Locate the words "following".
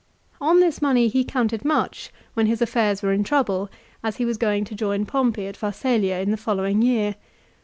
6.37-6.81